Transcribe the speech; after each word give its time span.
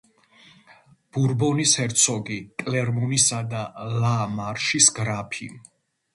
ბურბონის 1.17 1.73
ჰერცოგი, 1.81 2.39
კლერმონისა 2.63 3.43
და 3.53 3.61
ლა 3.99 4.17
მარშის 4.41 4.91
გრაფი. 4.99 5.53